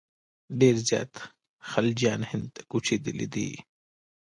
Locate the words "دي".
3.33-3.49